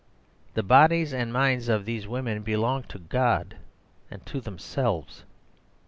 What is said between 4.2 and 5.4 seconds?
to themselves.